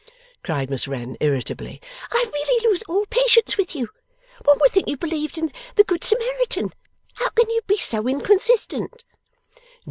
cried 0.43 0.67
Miss 0.67 0.87
Wren 0.87 1.15
irritably, 1.19 1.79
'I 2.11 2.25
really 2.33 2.67
lose 2.67 2.81
all 2.87 3.05
patience 3.11 3.55
with 3.55 3.75
you. 3.75 3.87
One 4.45 4.57
would 4.59 4.71
think 4.71 4.87
you 4.87 4.97
believed 4.97 5.37
in 5.37 5.53
the 5.75 5.83
Good 5.83 6.03
Samaritan. 6.03 6.73
How 7.17 7.29
can 7.29 7.47
you 7.51 7.61
be 7.67 7.77
so 7.77 8.07
inconsistent? 8.07 9.03